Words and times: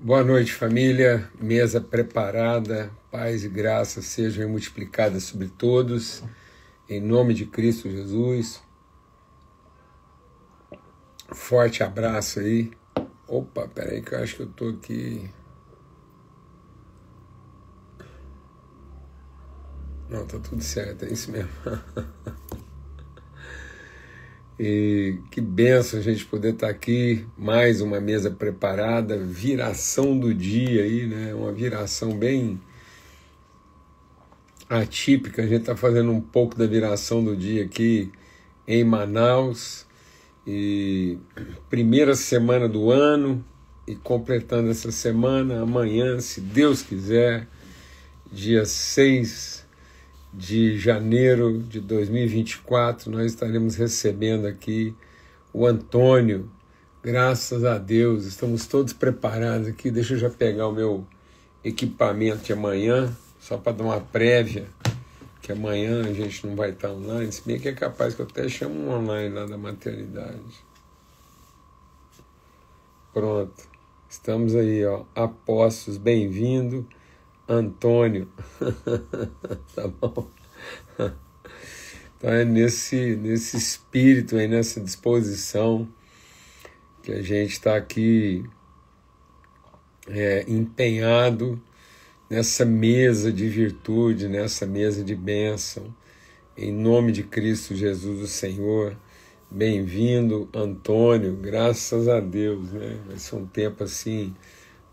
Boa 0.00 0.22
noite, 0.22 0.54
família. 0.54 1.28
Mesa 1.40 1.80
preparada, 1.80 2.88
paz 3.10 3.42
e 3.42 3.48
graça 3.48 4.00
sejam 4.00 4.48
multiplicadas 4.48 5.24
sobre 5.24 5.48
todos, 5.48 6.22
em 6.88 7.00
nome 7.00 7.34
de 7.34 7.44
Cristo 7.44 7.90
Jesus. 7.90 8.62
Forte 11.32 11.82
abraço 11.82 12.38
aí. 12.38 12.70
Opa, 13.26 13.66
peraí 13.66 14.00
que 14.00 14.14
eu 14.14 14.22
acho 14.22 14.36
que 14.36 14.42
eu 14.42 14.46
tô 14.46 14.68
aqui. 14.68 15.28
Não, 20.08 20.24
tá 20.24 20.38
tudo 20.38 20.62
certo, 20.62 21.06
é 21.06 21.08
isso 21.12 21.32
mesmo. 21.32 21.50
E 24.58 25.18
que 25.30 25.40
benção 25.40 26.00
a 26.00 26.02
gente 26.02 26.24
poder 26.24 26.54
estar 26.54 26.68
aqui, 26.68 27.24
mais 27.36 27.80
uma 27.80 28.00
mesa 28.00 28.28
preparada, 28.28 29.16
viração 29.16 30.18
do 30.18 30.34
dia 30.34 30.82
aí, 30.82 31.06
né? 31.06 31.32
Uma 31.32 31.52
viração 31.52 32.18
bem 32.18 32.60
atípica. 34.68 35.42
A 35.42 35.46
gente 35.46 35.60
está 35.60 35.76
fazendo 35.76 36.10
um 36.10 36.20
pouco 36.20 36.56
da 36.56 36.66
viração 36.66 37.22
do 37.22 37.36
dia 37.36 37.64
aqui 37.64 38.10
em 38.66 38.82
Manaus. 38.82 39.86
E 40.44 41.18
primeira 41.70 42.16
semana 42.16 42.68
do 42.68 42.90
ano, 42.90 43.44
e 43.86 43.94
completando 43.94 44.70
essa 44.70 44.90
semana, 44.90 45.62
amanhã, 45.62 46.18
se 46.18 46.40
Deus 46.40 46.82
quiser, 46.82 47.46
dia 48.32 48.64
6 48.64 49.57
de 50.32 50.78
janeiro 50.78 51.58
de 51.58 51.80
2024, 51.80 53.10
nós 53.10 53.32
estaremos 53.32 53.76
recebendo 53.76 54.46
aqui 54.46 54.94
o 55.52 55.66
Antônio. 55.66 56.50
Graças 57.02 57.64
a 57.64 57.78
Deus, 57.78 58.24
estamos 58.24 58.66
todos 58.66 58.92
preparados 58.92 59.68
aqui. 59.68 59.90
Deixa 59.90 60.14
eu 60.14 60.18
já 60.18 60.30
pegar 60.30 60.68
o 60.68 60.72
meu 60.72 61.06
equipamento 61.64 62.44
de 62.44 62.52
amanhã, 62.52 63.14
só 63.40 63.56
para 63.56 63.72
dar 63.72 63.84
uma 63.84 64.00
prévia, 64.00 64.66
que 65.40 65.52
amanhã 65.52 66.04
a 66.04 66.12
gente 66.12 66.46
não 66.46 66.54
vai 66.54 66.70
estar 66.70 66.90
online, 66.90 67.32
se 67.32 67.42
bem 67.46 67.58
que 67.58 67.68
é 67.68 67.72
capaz 67.72 68.14
que 68.14 68.20
eu 68.20 68.26
até 68.26 68.48
chamo 68.48 68.74
um 68.74 68.90
online 68.90 69.34
lá 69.34 69.46
da 69.46 69.56
maternidade. 69.56 70.68
Pronto, 73.12 73.64
estamos 74.08 74.54
aí, 74.54 74.84
ó. 74.84 75.04
Apostos, 75.14 75.96
bem-vindo. 75.96 76.86
Antônio. 77.48 78.28
tá 79.74 79.88
bom? 79.88 80.28
Então 82.16 82.30
é 82.30 82.44
nesse, 82.44 83.16
nesse 83.16 83.56
espírito 83.56 84.36
aí, 84.36 84.48
nessa 84.48 84.80
disposição 84.80 85.88
que 87.02 87.12
a 87.12 87.22
gente 87.22 87.52
está 87.52 87.76
aqui 87.76 88.44
é, 90.08 90.44
empenhado 90.48 91.62
nessa 92.28 92.64
mesa 92.64 93.32
de 93.32 93.48
virtude, 93.48 94.28
nessa 94.28 94.66
mesa 94.66 95.02
de 95.02 95.14
bênção. 95.14 95.94
Em 96.56 96.72
nome 96.72 97.12
de 97.12 97.22
Cristo 97.22 97.74
Jesus, 97.74 98.20
o 98.20 98.26
Senhor. 98.26 98.96
Bem-vindo, 99.50 100.48
Antônio, 100.52 101.34
graças 101.36 102.08
a 102.08 102.20
Deus, 102.20 102.70
né? 102.72 102.98
Vai 103.06 103.18
ser 103.18 103.36
um 103.36 103.46
tempo 103.46 103.84
assim 103.84 104.34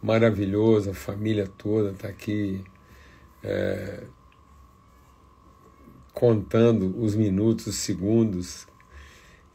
maravilhoso, 0.05 0.91
a 0.91 0.93
família 0.93 1.49
toda 1.57 1.91
está 1.91 2.07
aqui 2.07 2.61
é, 3.43 4.03
contando 6.13 6.95
os 7.01 7.15
minutos, 7.15 7.65
os 7.67 7.75
segundos. 7.75 8.67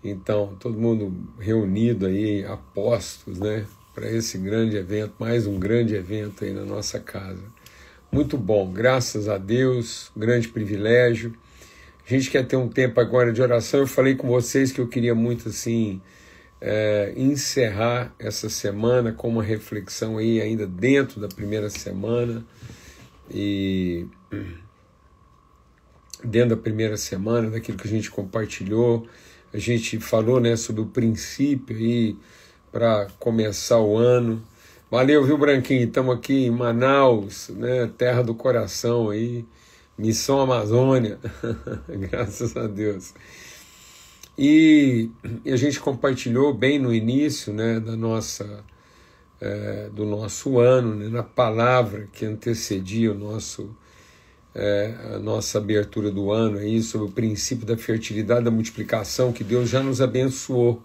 Então, 0.02 0.56
todo 0.58 0.78
mundo 0.78 1.14
reunido 1.38 2.06
aí, 2.06 2.44
apostos, 2.44 3.38
né, 3.38 3.64
para 3.94 4.10
esse 4.10 4.38
grande 4.38 4.76
evento, 4.76 5.14
mais 5.20 5.46
um 5.46 5.58
grande 5.58 5.94
evento 5.94 6.44
aí 6.44 6.52
na 6.52 6.64
nossa 6.64 6.98
casa. 6.98 7.44
Muito 8.10 8.36
bom, 8.36 8.72
graças 8.72 9.28
a 9.28 9.38
Deus, 9.38 10.10
grande 10.16 10.48
privilégio. 10.48 11.32
A 12.04 12.10
gente 12.10 12.28
quer 12.28 12.44
ter 12.44 12.56
um 12.56 12.68
tempo 12.68 13.00
agora 13.00 13.32
de 13.32 13.40
oração. 13.40 13.80
Eu 13.80 13.86
falei 13.86 14.16
com 14.16 14.26
vocês 14.26 14.72
que 14.72 14.80
eu 14.80 14.88
queria 14.88 15.14
muito 15.14 15.48
assim 15.48 16.00
é, 16.60 17.12
encerrar 17.16 18.14
essa 18.18 18.50
semana 18.50 19.12
com 19.12 19.28
uma 19.28 19.42
reflexão 19.42 20.18
aí 20.18 20.40
ainda 20.40 20.66
dentro 20.66 21.20
da 21.20 21.28
primeira 21.28 21.70
semana 21.70 22.44
e 23.30 24.06
dentro 26.22 26.50
da 26.50 26.62
primeira 26.62 26.96
semana 26.96 27.50
daquilo 27.50 27.78
que 27.78 27.88
a 27.88 27.90
gente 27.90 28.10
compartilhou. 28.10 29.06
A 29.52 29.58
gente 29.58 29.98
falou 29.98 30.38
né 30.38 30.54
sobre 30.54 30.82
o 30.82 30.86
princípio 30.86 31.76
aí 31.76 32.16
para 32.70 33.08
começar 33.18 33.80
o 33.80 33.96
ano. 33.96 34.42
Valeu 34.90 35.24
viu 35.24 35.38
Branquinho? 35.38 35.84
Estamos 35.84 36.16
aqui 36.16 36.46
em 36.46 36.50
Manaus 36.50 37.48
né 37.50 37.90
terra 37.96 38.22
do 38.22 38.34
coração 38.34 39.10
aí. 39.10 39.44
Missão 39.96 40.40
Amazônia. 40.40 41.18
Graças 41.88 42.56
a 42.56 42.66
Deus 42.66 43.14
e, 44.42 45.10
e 45.44 45.52
a 45.52 45.56
gente 45.56 45.78
compartilhou 45.78 46.54
bem 46.54 46.78
no 46.78 46.94
início 46.94 47.52
né, 47.52 47.78
da 47.78 47.94
nossa, 47.94 48.64
é, 49.38 49.90
do 49.92 50.06
nosso 50.06 50.58
ano, 50.58 50.94
né, 50.94 51.10
na 51.10 51.22
palavra 51.22 52.08
que 52.10 52.24
antecedia 52.24 53.12
o 53.12 53.14
nosso, 53.14 53.76
é, 54.54 54.94
a 55.14 55.18
nossa 55.18 55.58
abertura 55.58 56.10
do 56.10 56.32
ano, 56.32 56.56
aí, 56.56 56.80
sobre 56.80 57.08
o 57.08 57.10
princípio 57.10 57.66
da 57.66 57.76
fertilidade, 57.76 58.46
da 58.46 58.50
multiplicação, 58.50 59.30
que 59.30 59.44
Deus 59.44 59.68
já 59.68 59.82
nos 59.82 60.00
abençoou 60.00 60.82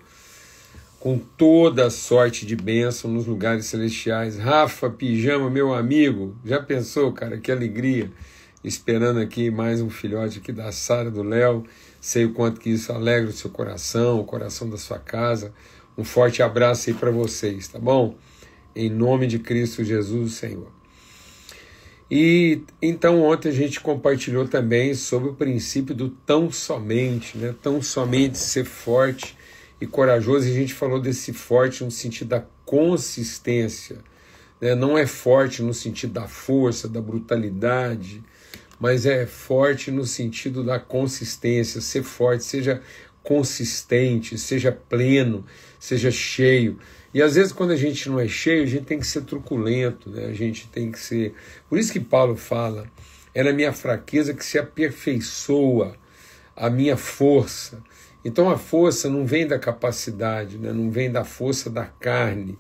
com 0.99 1.17
toda 1.17 1.85
a 1.85 1.89
sorte 1.89 2.45
de 2.45 2.57
bênção 2.57 3.09
nos 3.09 3.25
lugares 3.25 3.67
celestiais. 3.67 4.37
Rafa 4.37 4.89
Pijama, 4.89 5.49
meu 5.49 5.73
amigo, 5.73 6.35
já 6.43 6.61
pensou, 6.61 7.13
cara, 7.13 7.37
que 7.37 7.49
alegria, 7.49 8.11
esperando 8.61 9.21
aqui 9.21 9.49
mais 9.49 9.79
um 9.79 9.89
filhote 9.89 10.39
aqui 10.39 10.51
da 10.51 10.73
Sara, 10.73 11.09
do 11.09 11.23
Léo 11.23 11.63
Sei 12.05 12.23
o 12.23 12.33
quanto 12.33 12.61
que 12.61 12.69
isso 12.69 12.93
alegra 12.93 13.31
o 13.31 13.33
seu 13.33 13.49
coração, 13.49 14.19
o 14.19 14.23
coração 14.23 14.69
da 14.69 14.77
sua 14.77 14.99
casa. 14.99 15.51
Um 15.97 16.03
forte 16.03 16.43
abraço 16.43 16.87
aí 16.87 16.95
para 16.95 17.09
vocês, 17.09 17.67
tá 17.67 17.79
bom? 17.79 18.15
Em 18.75 18.91
nome 18.91 19.25
de 19.25 19.39
Cristo 19.39 19.83
Jesus, 19.83 20.33
Senhor. 20.33 20.71
E 22.09 22.61
então 22.79 23.23
ontem 23.23 23.49
a 23.49 23.51
gente 23.51 23.79
compartilhou 23.79 24.47
também 24.47 24.93
sobre 24.93 25.29
o 25.29 25.33
princípio 25.33 25.95
do 25.95 26.09
tão 26.09 26.51
somente, 26.51 27.39
né? 27.39 27.55
Tão 27.59 27.81
somente 27.81 28.37
ser 28.37 28.65
forte 28.65 29.35
e 29.81 29.87
corajoso. 29.87 30.47
E 30.47 30.51
a 30.51 30.53
gente 30.53 30.75
falou 30.75 31.01
desse 31.01 31.33
forte 31.33 31.83
no 31.83 31.89
sentido 31.89 32.27
da 32.27 32.45
consistência, 32.63 33.97
né? 34.61 34.75
Não 34.75 34.95
é 34.95 35.07
forte 35.07 35.63
no 35.63 35.73
sentido 35.73 36.13
da 36.13 36.27
força, 36.27 36.87
da 36.87 37.01
brutalidade, 37.01 38.23
mas 38.79 39.05
é 39.05 39.25
forte 39.25 39.91
no 39.91 40.05
sentido 40.05 40.63
da 40.63 40.79
consistência, 40.79 41.81
ser 41.81 42.03
forte, 42.03 42.43
seja 42.43 42.81
consistente, 43.23 44.37
seja 44.37 44.71
pleno, 44.71 45.45
seja 45.79 46.11
cheio. 46.11 46.77
E 47.13 47.21
às 47.21 47.35
vezes 47.35 47.51
quando 47.51 47.71
a 47.71 47.77
gente 47.77 48.09
não 48.09 48.19
é 48.19 48.27
cheio, 48.27 48.63
a 48.63 48.67
gente 48.67 48.85
tem 48.85 48.99
que 48.99 49.07
ser 49.07 49.21
truculento, 49.21 50.09
né? 50.09 50.25
A 50.25 50.33
gente 50.33 50.67
tem 50.67 50.91
que 50.91 50.99
ser. 50.99 51.33
Por 51.69 51.79
isso 51.79 51.91
que 51.91 51.99
Paulo 51.99 52.35
fala: 52.35 52.85
é 53.33 53.43
na 53.43 53.51
minha 53.51 53.73
fraqueza 53.73 54.33
que 54.33 54.45
se 54.45 54.57
aperfeiçoa 54.57 55.95
a 56.55 56.69
minha 56.69 56.95
força. 56.95 57.81
Então 58.23 58.49
a 58.49 58.57
força 58.57 59.09
não 59.09 59.25
vem 59.25 59.45
da 59.45 59.59
capacidade, 59.59 60.57
né? 60.57 60.73
não 60.73 60.89
vem 60.89 61.11
da 61.11 61.23
força 61.23 61.69
da 61.69 61.85
carne, 61.85 62.57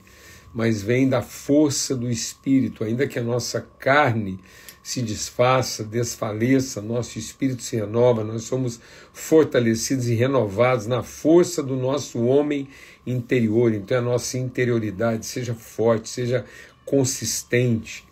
mas 0.53 0.81
vem 0.81 1.09
da 1.09 1.21
força 1.21 1.95
do 1.95 2.09
espírito, 2.09 2.83
ainda 2.83 3.07
que 3.07 3.17
a 3.17 3.23
nossa 3.23 3.65
carne 3.79 4.39
se 4.85 5.01
desfaça, 5.01 5.83
desfaleça, 5.83 6.79
nosso 6.79 7.17
espírito 7.17 7.63
se 7.63 7.75
renova, 7.75 8.23
nós 8.23 8.43
somos 8.43 8.79
fortalecidos 9.11 10.07
e 10.07 10.13
renovados 10.13 10.85
na 10.85 11.01
força 11.01 11.63
do 11.63 11.75
nosso 11.75 12.23
homem 12.23 12.67
interior. 13.03 13.73
Então 13.73 13.97
a 13.97 14.01
nossa 14.01 14.37
interioridade 14.37 15.25
seja 15.25 15.55
forte, 15.55 16.07
seja 16.07 16.45
consistente, 16.85 18.05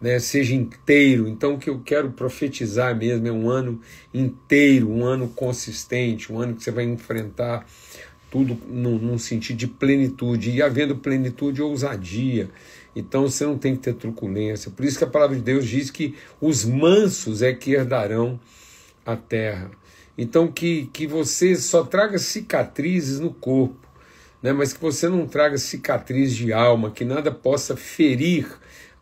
né, 0.00 0.18
seja 0.18 0.52
inteiro. 0.52 1.28
Então 1.28 1.54
o 1.54 1.58
que 1.58 1.70
eu 1.70 1.78
quero 1.78 2.10
profetizar 2.10 2.96
mesmo 2.96 3.28
é 3.28 3.32
um 3.32 3.48
ano 3.48 3.80
inteiro, 4.12 4.90
um 4.90 5.04
ano 5.04 5.28
consistente, 5.28 6.32
um 6.32 6.40
ano 6.40 6.56
que 6.56 6.64
você 6.64 6.72
vai 6.72 6.82
enfrentar 6.82 7.64
tudo 8.28 8.58
num, 8.66 8.98
num 8.98 9.16
sentido 9.16 9.58
de 9.58 9.68
plenitude, 9.68 10.50
e 10.50 10.60
havendo 10.60 10.96
plenitude, 10.96 11.62
ousadia 11.62 12.50
então 12.96 13.28
você 13.28 13.44
não 13.44 13.58
tem 13.58 13.76
que 13.76 13.82
ter 13.82 13.94
truculência. 13.94 14.70
Por 14.70 14.86
isso 14.86 14.96
que 14.96 15.04
a 15.04 15.06
palavra 15.06 15.36
de 15.36 15.42
Deus 15.42 15.68
diz 15.68 15.90
que 15.90 16.14
os 16.40 16.64
mansos 16.64 17.42
é 17.42 17.52
que 17.52 17.72
herdarão 17.72 18.40
a 19.04 19.14
terra. 19.14 19.70
Então 20.16 20.50
que, 20.50 20.86
que 20.86 21.06
você 21.06 21.54
só 21.56 21.84
traga 21.84 22.18
cicatrizes 22.18 23.20
no 23.20 23.34
corpo, 23.34 23.86
né? 24.42 24.50
mas 24.50 24.72
que 24.72 24.80
você 24.80 25.10
não 25.10 25.26
traga 25.26 25.58
cicatriz 25.58 26.34
de 26.34 26.54
alma, 26.54 26.90
que 26.90 27.04
nada 27.04 27.30
possa 27.30 27.76
ferir 27.76 28.48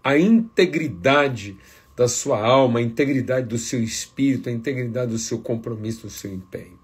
a 0.02 0.19
integridade 0.19 1.56
da 1.97 2.08
sua 2.08 2.44
alma, 2.44 2.81
a 2.81 2.82
integridade 2.82 3.47
do 3.47 3.56
seu 3.56 3.81
espírito, 3.81 4.49
a 4.49 4.52
integridade 4.52 5.12
do 5.12 5.19
seu 5.19 5.38
compromisso, 5.38 6.08
do 6.08 6.11
seu 6.11 6.35
empenho. 6.35 6.79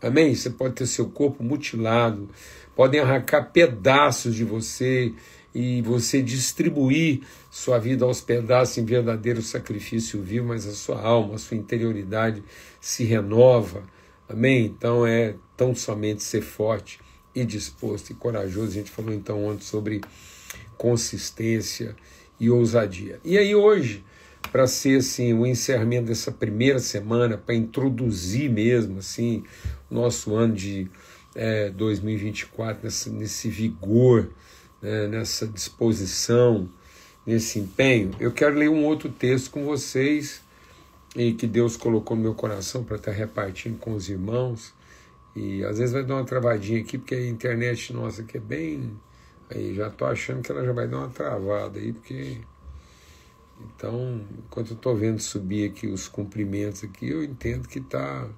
Amém? 0.00 0.34
Você 0.34 0.48
pode 0.48 0.74
ter 0.74 0.86
seu 0.86 1.10
corpo 1.10 1.44
mutilado, 1.44 2.30
podem 2.74 3.00
arrancar 3.00 3.52
pedaços 3.52 4.34
de 4.34 4.44
você 4.44 5.12
e 5.54 5.82
você 5.82 6.22
distribuir 6.22 7.22
sua 7.50 7.78
vida 7.78 8.04
aos 8.04 8.20
pedaços 8.20 8.78
em 8.78 8.84
verdadeiro 8.84 9.42
sacrifício 9.42 10.22
vivo, 10.22 10.48
mas 10.48 10.66
a 10.66 10.72
sua 10.72 11.00
alma, 11.00 11.34
a 11.34 11.38
sua 11.38 11.56
interioridade 11.56 12.42
se 12.80 13.04
renova. 13.04 13.82
Amém? 14.28 14.66
Então 14.66 15.06
é 15.06 15.34
tão 15.56 15.74
somente 15.74 16.22
ser 16.22 16.42
forte 16.42 17.00
e 17.34 17.44
disposto 17.44 18.10
e 18.10 18.14
corajoso. 18.14 18.68
A 18.68 18.74
gente 18.74 18.90
falou 18.90 19.12
então 19.12 19.44
ontem 19.44 19.64
sobre 19.64 20.00
consistência 20.76 21.96
e 22.38 22.50
ousadia. 22.50 23.18
E 23.24 23.36
aí 23.36 23.54
hoje, 23.54 24.04
para 24.52 24.66
ser 24.66 24.98
assim 24.98 25.32
o 25.32 25.46
encerramento 25.46 26.06
dessa 26.06 26.30
primeira 26.30 26.78
semana, 26.78 27.36
para 27.36 27.54
introduzir 27.54 28.50
mesmo 28.50 28.98
assim 28.98 29.44
o 29.90 29.94
nosso 29.94 30.34
ano 30.34 30.54
de 30.54 30.88
é, 31.34 31.70
2024 31.70 32.84
nesse, 32.84 33.10
nesse 33.10 33.48
vigor, 33.48 34.30
né, 34.80 35.06
nessa 35.06 35.46
disposição, 35.46 36.68
nesse 37.26 37.58
empenho, 37.58 38.12
eu 38.20 38.32
quero 38.32 38.56
ler 38.56 38.68
um 38.68 38.84
outro 38.84 39.08
texto 39.08 39.50
com 39.50 39.64
vocês 39.64 40.42
e 41.16 41.32
que 41.32 41.46
Deus 41.46 41.76
colocou 41.76 42.16
no 42.16 42.22
meu 42.22 42.34
coração 42.34 42.84
para 42.84 42.96
estar 42.96 43.12
repartindo 43.12 43.78
com 43.78 43.94
os 43.94 44.08
irmãos. 44.08 44.72
E 45.34 45.64
às 45.64 45.78
vezes 45.78 45.92
vai 45.92 46.04
dar 46.04 46.14
uma 46.14 46.24
travadinha 46.24 46.80
aqui, 46.80 46.98
porque 46.98 47.14
a 47.14 47.28
internet 47.28 47.92
nossa 47.92 48.22
aqui 48.22 48.36
é 48.38 48.40
bem 48.40 48.98
Aí 49.50 49.74
já 49.74 49.88
tô 49.88 50.04
achando 50.04 50.42
que 50.42 50.52
ela 50.52 50.64
já 50.64 50.72
vai 50.72 50.86
dar 50.86 50.98
uma 50.98 51.08
travada 51.08 51.78
aí, 51.78 51.92
porque. 51.92 52.38
Então, 53.60 54.20
enquanto 54.38 54.72
eu 54.72 54.76
tô 54.76 54.94
vendo 54.94 55.18
subir 55.20 55.68
aqui 55.68 55.88
os 55.88 56.06
cumprimentos 56.06 56.84
aqui, 56.84 57.08
eu 57.08 57.24
entendo 57.24 57.66
que 57.66 57.80
tá 57.80 58.28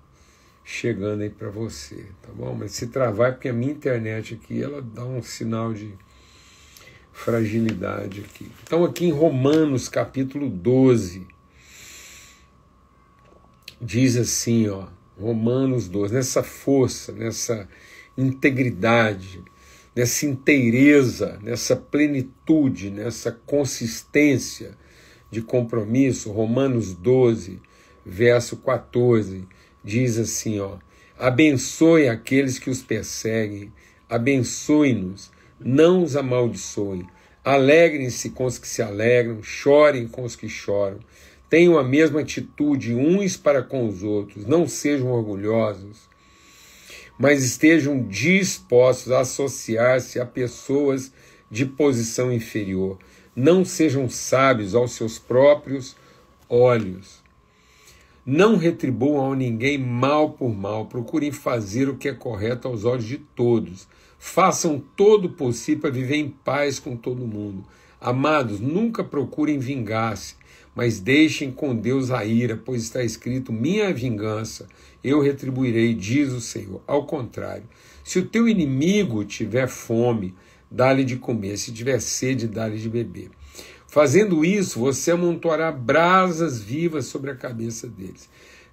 chegando 0.64 1.22
aí 1.22 1.28
para 1.28 1.50
você, 1.50 2.06
tá 2.22 2.30
bom? 2.32 2.54
Mas 2.54 2.72
se 2.72 2.86
travar 2.86 3.30
é 3.30 3.32
porque 3.32 3.48
a 3.48 3.52
minha 3.52 3.72
internet 3.72 4.34
aqui, 4.34 4.62
ela 4.62 4.80
dá 4.80 5.04
um 5.04 5.22
sinal 5.22 5.74
de 5.74 5.94
fragilidade 7.12 8.20
aqui. 8.20 8.50
Então, 8.62 8.84
aqui 8.84 9.06
em 9.06 9.12
Romanos, 9.12 9.88
capítulo 9.88 10.48
12, 10.48 11.26
diz 13.80 14.16
assim, 14.16 14.68
ó, 14.68 14.86
Romanos 15.18 15.88
12, 15.88 16.14
nessa 16.14 16.42
força, 16.42 17.12
nessa 17.12 17.68
integridade, 18.16 19.42
nessa 19.94 20.26
inteireza, 20.26 21.38
nessa 21.42 21.76
plenitude, 21.76 22.90
nessa 22.90 23.32
consistência 23.32 24.76
de 25.30 25.42
compromisso, 25.42 26.32
Romanos 26.32 26.94
12, 26.94 27.60
verso 28.04 28.56
14, 28.56 29.46
diz 29.84 30.18
assim, 30.18 30.58
ó: 30.58 30.78
Abençoe 31.18 32.08
aqueles 32.08 32.58
que 32.58 32.70
os 32.70 32.82
perseguem, 32.82 33.72
abençoe-nos, 34.08 35.30
não 35.60 36.02
os 36.02 36.16
amaldiçoe. 36.16 37.06
Alegrem-se 37.44 38.30
com 38.30 38.44
os 38.44 38.58
que 38.58 38.66
se 38.66 38.82
alegram, 38.82 39.42
chorem 39.42 40.08
com 40.08 40.24
os 40.24 40.34
que 40.34 40.48
choram. 40.48 40.98
Tenham 41.48 41.78
a 41.78 41.84
mesma 41.84 42.20
atitude 42.20 42.94
uns 42.94 43.36
para 43.36 43.62
com 43.62 43.86
os 43.86 44.02
outros, 44.02 44.46
não 44.46 44.66
sejam 44.66 45.10
orgulhosos 45.10 46.10
mas 47.20 47.44
estejam 47.44 48.02
dispostos 48.02 49.12
a 49.12 49.20
associar-se 49.20 50.18
a 50.18 50.24
pessoas 50.24 51.12
de 51.50 51.66
posição 51.66 52.32
inferior. 52.32 52.98
Não 53.36 53.62
sejam 53.62 54.08
sábios 54.08 54.74
aos 54.74 54.92
seus 54.92 55.18
próprios 55.18 55.94
olhos. 56.48 57.22
Não 58.24 58.56
retribuam 58.56 59.34
a 59.34 59.36
ninguém 59.36 59.76
mal 59.76 60.30
por 60.30 60.48
mal. 60.48 60.86
Procurem 60.86 61.30
fazer 61.30 61.90
o 61.90 61.96
que 61.96 62.08
é 62.08 62.14
correto 62.14 62.66
aos 62.66 62.86
olhos 62.86 63.04
de 63.04 63.18
todos. 63.18 63.86
Façam 64.22 64.78
todo 64.78 65.24
o 65.24 65.32
possível 65.32 65.80
para 65.80 65.90
viver 65.90 66.16
em 66.16 66.28
paz 66.28 66.78
com 66.78 66.94
todo 66.94 67.26
mundo. 67.26 67.64
Amados, 67.98 68.60
nunca 68.60 69.02
procurem 69.02 69.58
vingar-se, 69.58 70.36
mas 70.76 71.00
deixem 71.00 71.50
com 71.50 71.74
Deus 71.74 72.10
a 72.10 72.22
ira, 72.22 72.54
pois 72.54 72.82
está 72.82 73.02
escrito: 73.02 73.50
minha 73.50 73.92
vingança 73.94 74.68
eu 75.02 75.22
retribuirei, 75.22 75.94
diz 75.94 76.32
o 76.32 76.40
Senhor. 76.40 76.82
Ao 76.86 77.06
contrário, 77.06 77.64
se 78.04 78.18
o 78.18 78.26
teu 78.26 78.46
inimigo 78.46 79.24
tiver 79.24 79.66
fome, 79.66 80.34
dá-lhe 80.70 81.02
de 81.02 81.16
comer, 81.16 81.56
se 81.56 81.72
tiver 81.72 81.98
sede, 81.98 82.46
dá-lhe 82.46 82.78
de 82.78 82.90
beber. 82.90 83.30
Fazendo 83.86 84.44
isso, 84.44 84.80
você 84.80 85.12
amontoará 85.12 85.72
brasas 85.72 86.60
vivas 86.60 87.06
sobre 87.06 87.30
a 87.30 87.36
cabeça 87.36 87.88
deles. 87.88 88.28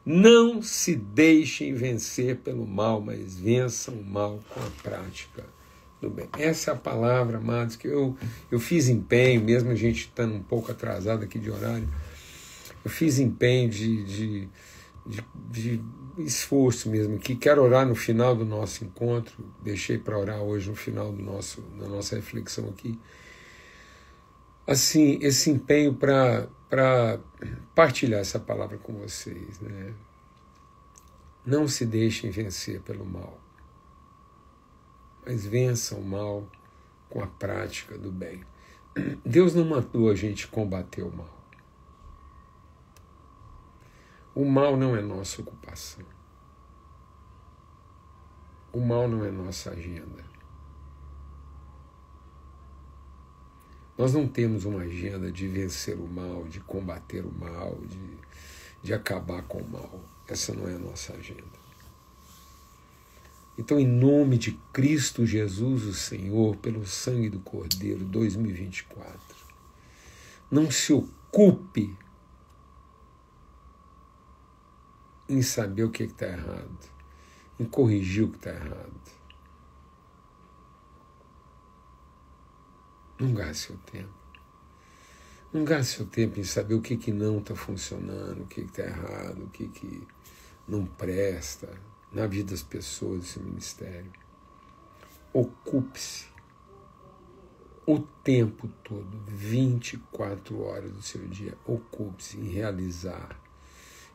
Não 0.09 0.61
se 0.61 0.95
deixem 0.95 1.73
vencer 1.73 2.37
pelo 2.37 2.65
mal, 2.65 3.01
mas 3.01 3.37
vençam 3.37 3.93
o 3.93 4.05
mal 4.05 4.39
com 4.49 4.61
a 4.61 4.69
prática 4.81 5.43
do 5.99 6.09
bem. 6.09 6.29
Essa 6.39 6.71
é 6.71 6.73
a 6.73 6.77
palavra, 6.77 7.39
amados, 7.39 7.75
que 7.75 7.89
eu, 7.89 8.15
eu 8.49 8.57
fiz 8.57 8.87
empenho, 8.87 9.43
mesmo 9.43 9.69
a 9.69 9.75
gente 9.75 10.03
estando 10.03 10.33
um 10.33 10.41
pouco 10.41 10.71
atrasado 10.71 11.25
aqui 11.25 11.37
de 11.37 11.51
horário, 11.51 11.89
eu 12.85 12.89
fiz 12.89 13.19
empenho 13.19 13.69
de, 13.69 14.05
de, 14.05 14.49
de, 15.05 15.23
de 15.51 15.81
esforço 16.19 16.89
mesmo 16.89 17.17
aqui. 17.17 17.35
Quero 17.35 17.61
orar 17.61 17.85
no 17.85 17.93
final 17.93 18.33
do 18.33 18.45
nosso 18.45 18.85
encontro. 18.85 19.35
Deixei 19.61 19.97
para 19.97 20.17
orar 20.17 20.39
hoje 20.39 20.69
no 20.69 20.75
final 20.77 21.11
do 21.11 21.21
nosso, 21.21 21.59
da 21.77 21.85
nossa 21.89 22.15
reflexão 22.15 22.69
aqui. 22.69 22.97
Assim, 24.65 25.19
esse 25.21 25.49
empenho 25.49 25.93
para 25.93 26.47
partilhar 27.73 28.19
essa 28.19 28.39
palavra 28.39 28.77
com 28.77 28.93
vocês. 28.93 29.59
Né? 29.59 29.93
Não 31.45 31.67
se 31.67 31.85
deixem 31.85 32.29
vencer 32.29 32.81
pelo 32.81 33.05
mal, 33.05 33.39
mas 35.25 35.45
vençam 35.45 35.99
o 35.99 36.05
mal 36.05 36.47
com 37.09 37.21
a 37.21 37.27
prática 37.27 37.97
do 37.97 38.11
bem. 38.11 38.43
Deus 39.23 39.53
não 39.53 39.65
mandou 39.65 40.09
a 40.09 40.15
gente 40.15 40.47
combater 40.47 41.03
o 41.03 41.15
mal. 41.15 41.37
O 44.35 44.45
mal 44.45 44.77
não 44.77 44.95
é 44.95 45.01
nossa 45.01 45.41
ocupação. 45.41 46.05
O 48.71 48.79
mal 48.79 49.07
não 49.07 49.25
é 49.25 49.31
nossa 49.31 49.71
agenda. 49.71 50.23
Nós 53.97 54.13
não 54.13 54.27
temos 54.27 54.63
uma 54.63 54.81
agenda 54.81 55.31
de 55.31 55.47
vencer 55.47 55.97
o 55.97 56.07
mal, 56.07 56.43
de 56.45 56.59
combater 56.59 57.25
o 57.25 57.31
mal, 57.31 57.75
de, 57.81 58.17
de 58.83 58.93
acabar 58.93 59.41
com 59.43 59.57
o 59.57 59.69
mal. 59.69 59.99
Essa 60.27 60.53
não 60.53 60.67
é 60.67 60.75
a 60.75 60.79
nossa 60.79 61.13
agenda. 61.13 61.57
Então, 63.57 63.79
em 63.79 63.87
nome 63.87 64.37
de 64.37 64.51
Cristo 64.71 65.25
Jesus, 65.25 65.83
o 65.83 65.93
Senhor, 65.93 66.55
pelo 66.57 66.85
sangue 66.85 67.27
do 67.27 67.39
Cordeiro 67.39 68.05
2024, 68.05 69.19
não 70.51 70.69
se 70.69 70.93
ocupe 70.93 71.97
em 75.27 75.41
saber 75.41 75.85
o 75.85 75.89
que 75.89 76.03
está 76.03 76.27
errado, 76.27 76.77
em 77.59 77.65
corrigir 77.65 78.25
o 78.25 78.29
que 78.29 78.37
está 78.37 78.51
errado. 78.51 79.16
Não 83.19 83.33
gaste 83.33 83.67
seu 83.67 83.77
tempo. 83.91 84.13
Não 85.51 85.63
gaste 85.63 85.97
seu 85.97 86.05
tempo 86.05 86.39
em 86.39 86.43
saber 86.43 86.75
o 86.75 86.81
que, 86.81 86.97
que 86.97 87.11
não 87.11 87.39
está 87.39 87.55
funcionando, 87.55 88.43
o 88.43 88.47
que 88.47 88.61
está 88.61 88.83
errado, 88.83 89.43
o 89.43 89.49
que, 89.49 89.67
que 89.67 90.07
não 90.67 90.85
presta 90.85 91.69
na 92.11 92.27
vida 92.27 92.51
das 92.51 92.61
pessoas, 92.61 93.23
esse 93.23 93.39
ministério. 93.39 94.11
Ocupe-se 95.33 96.25
o 97.85 97.99
tempo 97.99 98.67
todo, 98.83 99.23
24 99.27 100.61
horas 100.61 100.91
do 100.91 101.01
seu 101.01 101.25
dia. 101.27 101.57
Ocupe-se 101.65 102.37
em 102.37 102.49
realizar 102.49 103.39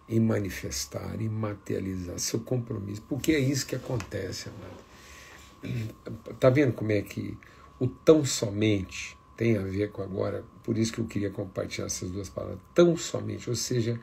em 0.09 0.21
manifestar, 0.21 1.21
em 1.21 1.29
materializar 1.29 2.19
seu 2.19 2.41
compromisso, 2.41 3.03
porque 3.09 3.33
é 3.33 3.39
isso 3.39 3.67
que 3.67 3.75
acontece, 3.75 4.51
amado. 4.51 5.95
Está 6.31 6.51
vendo 6.51 6.73
como 6.73 6.93
é 6.93 7.01
que 7.01 7.39
o 7.83 7.89
tão 7.89 8.25
somente 8.25 9.19
tem 9.37 9.59
a 9.59 9.63
ver 9.63 9.91
com 9.91 10.03
agora, 10.03 10.45
por 10.63 10.79
isso 10.79 10.93
que 10.93 11.01
eu 11.01 11.05
queria 11.05 11.31
compartilhar 11.31 11.87
essas 11.87 12.13
duas 12.13 12.29
palavras, 12.29 12.61
tão 12.73 12.97
somente, 12.97 13.51
ou 13.51 13.57
seja, 13.57 14.01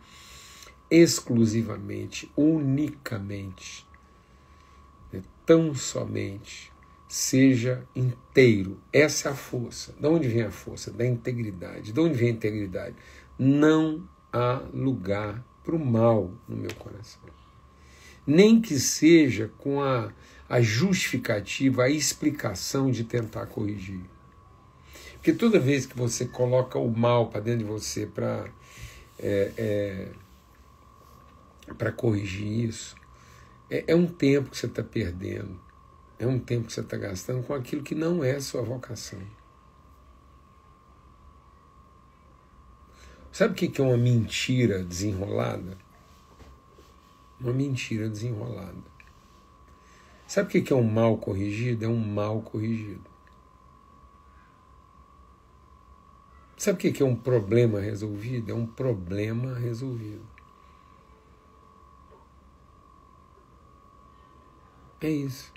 exclusivamente, 0.91 2.29
unicamente, 2.35 3.87
né? 5.13 5.23
tão 5.45 5.73
somente, 5.73 6.73
seja 7.07 7.87
inteiro. 7.95 8.77
Essa 8.91 9.29
é 9.29 9.31
a 9.31 9.35
força. 9.35 9.93
De 9.97 10.07
onde 10.07 10.27
vem 10.27 10.43
a 10.43 10.51
força? 10.51 10.91
Da 10.91 11.05
integridade. 11.05 11.93
De 11.93 11.99
onde 12.01 12.15
vem 12.15 12.31
a 12.31 12.33
integridade? 12.33 12.97
Não 13.37 14.05
há 14.33 14.61
lugar 14.73 15.41
para 15.63 15.73
o 15.73 15.79
mal 15.79 16.33
no 16.49 16.57
meu 16.57 16.73
coração. 16.75 17.21
Nem 18.27 18.59
que 18.59 18.77
seja 18.77 19.49
com 19.57 19.81
a, 19.81 20.11
a 20.49 20.59
justificativa, 20.61 21.83
a 21.83 21.89
explicação 21.89 22.89
de 22.89 23.03
tentar 23.03 23.45
corrigir. 23.45 24.01
Porque 25.13 25.31
toda 25.31 25.59
vez 25.59 25.85
que 25.85 25.95
você 25.95 26.25
coloca 26.25 26.79
o 26.79 26.89
mal 26.89 27.29
para 27.29 27.41
dentro 27.41 27.59
de 27.59 27.65
você 27.65 28.07
para 28.07 28.49
é, 29.19 29.51
é, 29.57 30.11
para 31.77 31.91
corrigir 31.91 32.69
isso, 32.69 32.95
é, 33.69 33.83
é 33.87 33.95
um 33.95 34.07
tempo 34.07 34.49
que 34.49 34.57
você 34.57 34.65
está 34.65 34.81
perdendo, 34.81 35.59
é 36.17 36.25
um 36.25 36.39
tempo 36.39 36.67
que 36.67 36.73
você 36.73 36.81
está 36.81 36.97
gastando 36.97 37.43
com 37.43 37.53
aquilo 37.53 37.83
que 37.83 37.93
não 37.93 38.23
é 38.23 38.39
sua 38.39 38.61
vocação. 38.63 39.21
Sabe 43.31 43.53
o 43.53 43.55
que 43.55 43.79
é 43.79 43.83
uma 43.83 43.97
mentira 43.97 44.83
desenrolada? 44.83 45.77
Uma 47.39 47.53
mentira 47.53 48.09
desenrolada. 48.09 48.98
Sabe 50.29 50.59
o 50.59 50.63
que 50.63 50.71
é 50.71 50.75
um 50.75 50.83
mal 50.83 51.17
corrigido? 51.17 51.85
É 51.85 51.87
um 51.87 51.97
mal 51.97 52.39
corrigido. 52.43 53.09
Sabe 56.55 56.87
o 56.87 56.93
que 56.93 57.01
é 57.01 57.05
um 57.05 57.15
problema 57.15 57.79
resolvido? 57.79 58.51
É 58.51 58.53
um 58.53 58.67
problema 58.67 59.55
resolvido. 59.55 60.21
É 65.01 65.09
isso. 65.09 65.51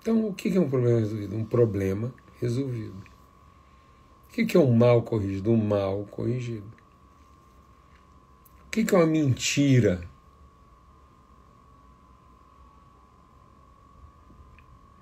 Então, 0.00 0.28
o 0.28 0.32
que 0.32 0.56
é 0.56 0.60
um 0.60 0.70
problema 0.70 1.00
resolvido? 1.00 1.34
Um 1.34 1.44
problema 1.44 2.14
resolvido. 2.40 3.02
O 4.28 4.28
que 4.28 4.56
é 4.56 4.60
um 4.60 4.72
mal 4.72 5.02
corrigido? 5.02 5.50
Um 5.50 5.56
mal 5.56 6.04
corrigido. 6.04 6.72
O 8.66 8.70
que 8.70 8.94
é 8.94 8.96
uma 8.96 9.04
mentira? 9.04 10.08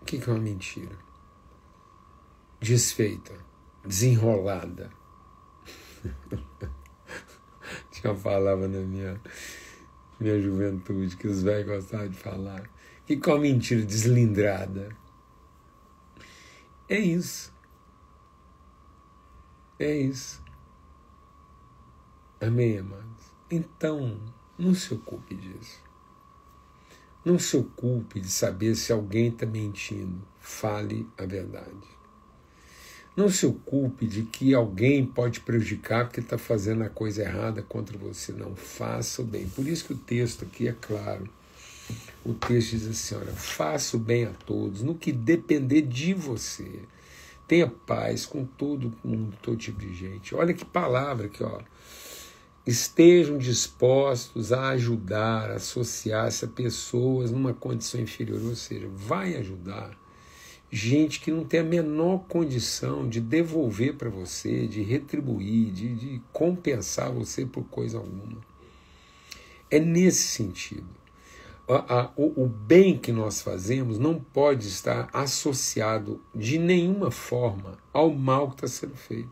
O 0.06 0.08
que 0.08 0.22
é 0.22 0.32
uma 0.32 0.38
mentira? 0.38 0.96
Desfeita, 2.60 3.34
desenrolada. 3.84 4.88
Tinha 7.90 8.12
uma 8.12 8.20
palavra 8.22 8.68
na 8.68 8.78
minha, 8.82 9.20
minha 10.20 10.40
juventude 10.40 11.16
que 11.16 11.26
os 11.26 11.42
velhos 11.42 11.66
gostavam 11.66 12.08
de 12.08 12.16
falar. 12.16 12.70
O 13.02 13.04
que 13.04 13.14
é 13.14 13.32
uma 13.32 13.40
mentira 13.40 13.84
deslindrada? 13.84 14.96
É 16.88 17.00
isso. 17.00 17.52
É 19.80 19.92
isso. 19.92 20.40
Amém, 22.40 22.78
amados? 22.78 23.34
Então, 23.50 24.20
não 24.56 24.72
se 24.72 24.94
ocupe 24.94 25.34
disso. 25.34 25.84
Não 27.26 27.40
se 27.40 27.56
ocupe 27.56 28.20
de 28.20 28.30
saber 28.30 28.76
se 28.76 28.92
alguém 28.92 29.30
está 29.30 29.44
mentindo. 29.44 30.22
Fale 30.38 31.04
a 31.18 31.26
verdade. 31.26 31.88
Não 33.16 33.28
se 33.28 33.44
ocupe 33.44 34.06
de 34.06 34.22
que 34.22 34.54
alguém 34.54 35.04
pode 35.04 35.40
prejudicar 35.40 36.04
porque 36.04 36.20
está 36.20 36.38
fazendo 36.38 36.84
a 36.84 36.88
coisa 36.88 37.22
errada 37.22 37.62
contra 37.62 37.98
você. 37.98 38.30
Não, 38.30 38.54
faça 38.54 39.22
o 39.22 39.24
bem. 39.24 39.48
Por 39.48 39.66
isso 39.66 39.86
que 39.86 39.92
o 39.92 39.98
texto 39.98 40.44
aqui 40.44 40.68
é 40.68 40.72
claro. 40.80 41.28
O 42.24 42.32
texto 42.32 42.76
diz 42.76 42.86
assim: 42.86 43.16
olha, 43.16 43.32
faça 43.32 43.96
o 43.96 44.00
bem 44.00 44.26
a 44.26 44.32
todos, 44.46 44.84
no 44.84 44.94
que 44.94 45.10
depender 45.10 45.82
de 45.82 46.14
você. 46.14 46.78
Tenha 47.48 47.66
paz 47.66 48.24
com 48.24 48.44
todo 48.44 48.94
mundo, 49.02 49.36
todo 49.42 49.56
tipo 49.56 49.80
de 49.80 49.92
gente. 49.92 50.32
Olha 50.32 50.54
que 50.54 50.64
palavra 50.64 51.26
aqui, 51.26 51.42
ó. 51.42 51.60
Estejam 52.66 53.38
dispostos 53.38 54.52
a 54.52 54.70
ajudar, 54.70 55.50
associar-se 55.52 56.44
a 56.44 56.48
pessoas 56.48 57.30
numa 57.30 57.54
condição 57.54 58.00
inferior, 58.00 58.42
ou 58.42 58.56
seja, 58.56 58.88
vai 58.92 59.36
ajudar 59.36 59.96
gente 60.68 61.20
que 61.20 61.30
não 61.30 61.44
tem 61.44 61.60
a 61.60 61.64
menor 61.64 62.24
condição 62.28 63.08
de 63.08 63.20
devolver 63.20 63.94
para 63.94 64.10
você, 64.10 64.66
de 64.66 64.82
retribuir, 64.82 65.70
de, 65.70 65.94
de 65.94 66.22
compensar 66.32 67.12
você 67.12 67.46
por 67.46 67.62
coisa 67.64 67.98
alguma. 67.98 68.40
É 69.70 69.78
nesse 69.78 70.24
sentido 70.24 70.88
a, 71.68 72.00
a, 72.00 72.10
o, 72.16 72.44
o 72.44 72.46
bem 72.46 72.96
que 72.96 73.10
nós 73.10 73.42
fazemos 73.42 73.98
não 73.98 74.18
pode 74.18 74.68
estar 74.68 75.08
associado 75.12 76.20
de 76.34 76.58
nenhuma 76.58 77.10
forma 77.10 77.78
ao 77.92 78.10
mal 78.10 78.50
que 78.50 78.54
está 78.56 78.68
sendo 78.68 78.96
feito. 78.96 79.30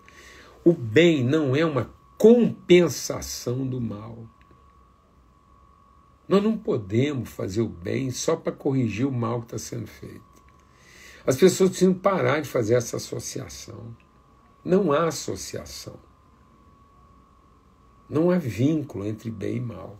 O 0.64 0.72
bem 0.72 1.22
não 1.22 1.54
é 1.54 1.64
uma 1.64 1.88
compensação 2.18 3.66
do 3.66 3.80
mal. 3.80 4.26
Nós 6.26 6.42
não 6.42 6.56
podemos 6.56 7.28
fazer 7.28 7.60
o 7.60 7.68
bem 7.68 8.10
só 8.10 8.34
para 8.34 8.52
corrigir 8.52 9.06
o 9.06 9.12
mal 9.12 9.40
que 9.40 9.54
está 9.54 9.58
sendo 9.58 9.86
feito. 9.86 10.22
As 11.26 11.36
pessoas 11.36 11.70
precisam 11.70 11.94
parar 11.94 12.40
de 12.40 12.48
fazer 12.48 12.74
essa 12.74 12.96
associação. 12.96 13.94
Não 14.64 14.92
há 14.92 15.08
associação. 15.08 15.98
Não 18.08 18.30
há 18.30 18.38
vínculo 18.38 19.06
entre 19.06 19.30
bem 19.30 19.56
e 19.56 19.60
mal. 19.60 19.98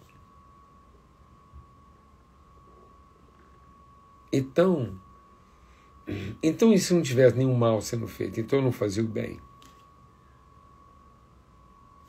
Então, 4.33 4.99
então 6.43 6.73
e 6.73 6.79
se 6.79 6.93
não 6.93 7.03
tivesse 7.03 7.37
nenhum 7.37 7.55
mal 7.55 7.81
sendo 7.81 8.07
feito? 8.07 8.41
Então 8.41 8.59
eu 8.59 8.65
não 8.65 8.73
fazia 8.73 9.03
o 9.03 9.07
bem. 9.09 9.41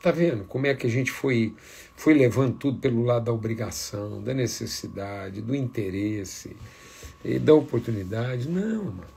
Tá 0.06 0.12
vendo 0.12 0.44
como 0.44 0.68
é 0.68 0.72
que 0.72 0.86
a 0.86 0.88
gente 0.88 1.10
foi, 1.10 1.52
foi 1.96 2.14
levando 2.14 2.54
tudo 2.54 2.78
pelo 2.78 3.02
lado 3.02 3.24
da 3.24 3.32
obrigação, 3.32 4.22
da 4.22 4.32
necessidade, 4.32 5.42
do 5.42 5.52
interesse, 5.52 6.56
da 7.40 7.52
oportunidade? 7.52 8.48
Não, 8.48 8.84
mano. 8.84 9.16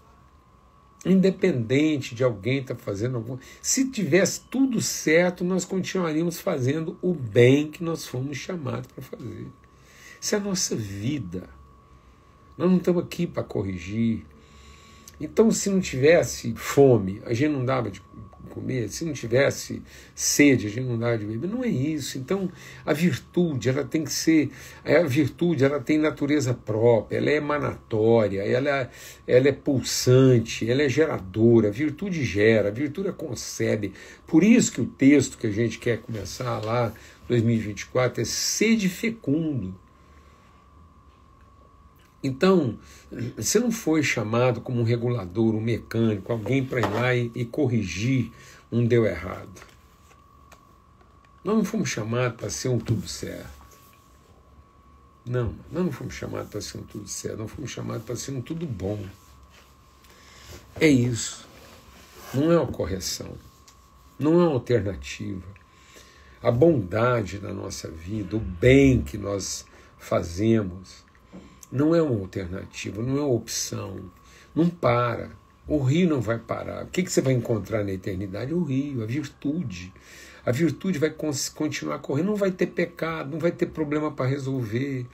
Independente 1.06 2.16
de 2.16 2.24
alguém 2.24 2.62
estar 2.62 2.74
tá 2.74 2.82
fazendo 2.82 3.18
alguma. 3.18 3.40
Se 3.62 3.92
tivesse 3.92 4.42
tudo 4.50 4.82
certo, 4.82 5.44
nós 5.44 5.64
continuaríamos 5.64 6.40
fazendo 6.40 6.98
o 7.04 7.14
bem 7.14 7.70
que 7.70 7.84
nós 7.84 8.08
fomos 8.08 8.38
chamados 8.38 8.92
para 8.92 9.04
fazer. 9.04 9.46
Isso 10.20 10.34
é 10.34 10.40
a 10.40 10.42
nossa 10.42 10.76
vida. 10.76 11.48
Nós 12.58 12.68
não 12.68 12.78
estamos 12.78 13.04
aqui 13.04 13.28
para 13.28 13.44
corrigir. 13.44 14.26
Então, 15.22 15.52
se 15.52 15.70
não 15.70 15.82
tivesse 15.82 16.52
fome, 16.56 17.22
a 17.28 17.34
gente 17.36 17.52
não 17.52 17.64
dava 17.64 17.92
de 17.92 18.02
comer. 18.50 18.90
Se 18.90 19.06
não 19.06 19.14
tivesse 19.14 19.82
sede, 20.14 20.68
a 20.68 20.70
gente 20.70 20.88
não 20.88 20.98
dava 20.98 21.18
de 21.18 21.26
beber. 21.26 21.48
Não 21.48 21.64
é 21.64 21.68
isso. 21.68 22.18
Então, 22.18 22.52
a 22.86 22.92
virtude, 22.92 23.70
ela 23.70 23.84
tem 23.84 24.04
que 24.04 24.12
ser. 24.12 24.50
A 24.84 25.04
virtude, 25.04 25.64
ela 25.64 25.80
tem 25.80 25.98
natureza 25.98 26.54
própria, 26.54 27.18
ela 27.18 27.30
é 27.30 27.36
emanatória, 27.36 28.42
ela, 28.42 28.70
é, 28.70 28.90
ela 29.28 29.48
é 29.48 29.52
pulsante, 29.52 30.70
ela 30.70 30.82
é 30.82 30.90
geradora. 30.90 31.70
A 31.70 31.72
virtude 31.72 32.24
gera, 32.24 32.70
a 32.70 32.72
virtude 32.72 33.12
concebe. 33.14 33.94
Por 34.28 34.44
isso 34.44 34.72
que 34.72 34.82
o 34.82 34.86
texto 34.86 35.38
que 35.38 35.48
a 35.48 35.52
gente 35.52 35.80
quer 35.80 36.00
começar 36.00 36.60
lá, 36.60 36.94
2024, 37.28 38.22
é 38.22 38.26
sede 38.26 38.90
fecundo. 38.90 39.74
Então, 42.22 42.78
você 43.38 43.60
não 43.60 43.72
foi 43.72 44.04
chamado 44.04 44.60
como 44.60 44.82
um 44.82 44.84
regulador, 44.84 45.56
um 45.56 45.62
mecânico, 45.62 46.32
alguém 46.32 46.64
para 46.66 46.82
ir 46.82 46.92
lá 46.92 47.16
e, 47.16 47.32
e, 47.34 47.46
corrigir 47.46 48.32
um 48.72 48.86
deu 48.86 49.06
errado. 49.06 49.62
Nós 51.44 51.56
não 51.56 51.64
fomos 51.64 51.90
chamados 51.90 52.36
para 52.38 52.50
ser 52.50 52.68
um 52.68 52.78
tudo 52.78 53.08
certo. 53.08 53.60
Não, 55.26 55.56
nós 55.72 55.86
não 55.86 55.92
fomos 55.92 56.14
chamados 56.14 56.50
para 56.50 56.60
ser 56.60 56.80
um 56.80 56.84
tudo 56.84 57.08
certo, 57.08 57.38
nós 57.38 57.52
fomos 57.52 57.72
chamados 57.72 58.04
para 58.04 58.16
ser 58.16 58.32
um 58.32 58.42
tudo 58.42 58.66
bom. 58.66 59.06
É 60.80 60.88
isso. 60.88 61.48
Não 62.34 62.52
é 62.52 62.58
uma 62.58 62.72
correção. 62.72 63.34
Não 64.18 64.34
é 64.34 64.44
uma 64.44 64.54
alternativa. 64.54 65.48
A 66.44 66.52
bondade 66.52 67.38
da 67.38 67.54
nossa 67.54 67.90
vida, 67.90 68.36
o 68.36 68.40
bem 68.40 69.02
que 69.02 69.18
nós 69.18 69.66
fazemos, 69.98 71.06
não 71.72 71.94
é 71.94 72.02
uma 72.02 72.20
alternativa, 72.20 73.02
não 73.02 73.18
é 73.18 73.22
uma 73.22 73.34
opção. 73.34 74.12
Não 74.56 74.70
para. 74.70 75.32
O 75.68 75.78
rio 75.78 76.10
não 76.10 76.20
vai 76.20 76.40
parar. 76.40 76.84
O 76.84 76.88
que, 76.88 77.04
que 77.04 77.12
você 77.12 77.22
vai 77.22 77.34
encontrar 77.34 77.84
na 77.84 77.92
eternidade? 77.92 78.54
O 78.54 78.64
rio, 78.64 79.04
a 79.04 79.06
virtude. 79.06 79.94
A 80.44 80.52
virtude 80.52 80.98
vai 80.98 81.14
continuar 81.54 82.00
correndo. 82.00 82.28
Não 82.28 82.36
vai 82.36 82.52
ter 82.52 82.68
pecado, 82.68 83.32
não 83.32 83.40
vai 83.40 83.52
ter 83.52 83.68
problema 83.68 84.12
para 84.12 84.26
resolver, 84.26 85.06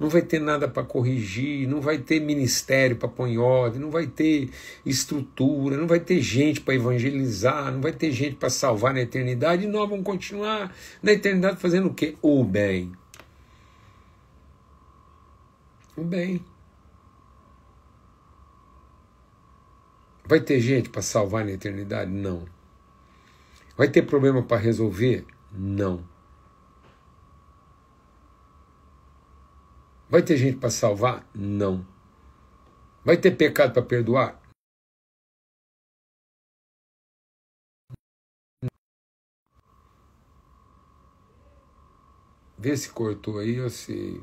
não 0.00 0.08
vai 0.08 0.22
ter 0.22 0.38
nada 0.38 0.66
para 0.66 0.82
corrigir, 0.82 1.68
não 1.68 1.80
vai 1.80 1.98
ter 1.98 2.20
ministério 2.20 2.96
para 2.96 3.08
pôr 3.08 3.28
em 3.28 3.36
ordem, 3.36 3.80
não 3.80 3.90
vai 3.90 4.06
ter 4.06 4.48
estrutura, 4.86 5.76
não 5.76 5.86
vai 5.86 6.00
ter 6.00 6.22
gente 6.22 6.62
para 6.62 6.74
evangelizar, 6.74 7.70
não 7.70 7.82
vai 7.82 7.92
ter 7.92 8.10
gente 8.12 8.36
para 8.36 8.48
salvar 8.48 8.94
na 8.94 9.02
eternidade. 9.02 9.64
E 9.64 9.68
nós 9.68 9.90
vamos 9.90 10.06
continuar 10.06 10.74
na 11.02 11.12
eternidade 11.12 11.60
fazendo 11.60 11.88
o 11.88 11.94
quê? 11.94 12.16
O 12.22 12.42
bem 12.42 12.92
o 15.98 16.04
bem. 16.04 16.44
Vai 20.24 20.40
ter 20.40 20.60
gente 20.60 20.90
para 20.90 21.02
salvar 21.02 21.44
na 21.44 21.52
eternidade? 21.52 22.10
Não. 22.10 22.46
Vai 23.76 23.88
ter 23.88 24.02
problema 24.02 24.42
para 24.42 24.58
resolver? 24.58 25.26
Não. 25.50 26.06
Vai 30.10 30.22
ter 30.22 30.36
gente 30.36 30.58
para 30.58 30.70
salvar? 30.70 31.26
Não. 31.34 31.86
Vai 33.04 33.16
ter 33.16 33.36
pecado 33.36 33.72
para 33.72 33.82
perdoar? 33.82 34.40
Vê 42.58 42.76
se 42.76 42.90
cortou 42.90 43.38
aí 43.38 43.60
ou 43.60 43.70
se. 43.70 44.20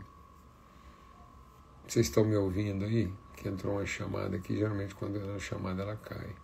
Vocês 1.88 2.08
estão 2.08 2.26
me 2.26 2.36
ouvindo 2.36 2.86
aí? 2.86 3.12
Que 3.36 3.48
entrou 3.48 3.74
uma 3.74 3.86
chamada 3.86 4.38
aqui, 4.38 4.58
geralmente 4.58 4.96
quando 4.96 5.18
entra 5.18 5.32
uma 5.32 5.40
chamada 5.40 5.84
ela 5.84 5.96
cai. 5.96 6.36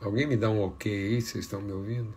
Alguém 0.00 0.26
me 0.26 0.36
dá 0.36 0.50
um 0.50 0.62
ok 0.62 0.92
aí, 0.92 1.20
vocês 1.20 1.44
estão 1.44 1.60
me 1.60 1.72
ouvindo? 1.72 2.12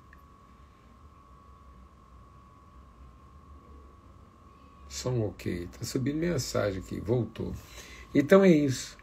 Só 4.89 5.09
um 5.09 5.27
ok. 5.27 5.65
Está 5.65 5.83
subindo 5.85 6.17
mensagem 6.17 6.81
aqui, 6.81 6.99
voltou. 6.99 7.53
Então 8.13 8.43
é 8.43 8.49
isso. 8.49 8.97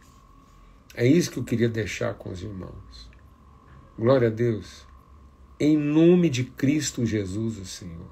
É 0.94 1.06
isso 1.06 1.30
que 1.30 1.38
eu 1.38 1.44
queria 1.44 1.68
deixar 1.68 2.14
com 2.14 2.30
os 2.30 2.42
irmãos. 2.42 3.10
Glória 3.96 4.28
a 4.28 4.30
Deus. 4.30 4.86
Em 5.60 5.76
nome 5.76 6.28
de 6.28 6.44
Cristo 6.44 7.04
Jesus, 7.04 7.58
o 7.58 7.64
Senhor. 7.64 8.10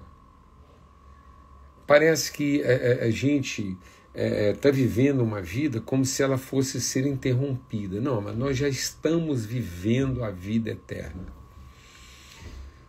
Parece 1.86 2.30
que 2.30 2.62
a, 2.62 3.02
a, 3.02 3.06
a 3.06 3.10
gente 3.10 3.76
está 4.14 4.22
é, 4.22 4.52
tá 4.52 4.70
vivendo 4.70 5.20
uma 5.20 5.40
vida 5.40 5.80
como 5.80 6.04
se 6.04 6.22
ela 6.22 6.36
fosse 6.36 6.80
ser 6.80 7.06
interrompida. 7.06 8.00
Não, 8.00 8.20
mas 8.20 8.36
nós 8.36 8.56
já 8.56 8.68
estamos 8.68 9.44
vivendo 9.44 10.24
a 10.24 10.30
vida 10.30 10.70
eterna. 10.70 11.26